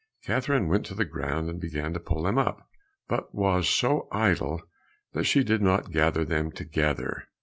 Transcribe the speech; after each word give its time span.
Catherine 0.25 0.67
went 0.67 0.83
to 0.87 0.95
the 0.95 1.05
ground, 1.05 1.47
and 1.47 1.61
began 1.61 1.93
to 1.93 1.99
pull 1.99 2.23
them 2.23 2.39
up, 2.39 2.67
but 3.07 3.35
was 3.35 3.69
so 3.69 4.07
idle 4.11 4.63
that 5.13 5.25
she 5.25 5.43
did 5.43 5.61
not 5.61 5.91
gather 5.91 6.25
them 6.25 6.51
together. 6.51 7.27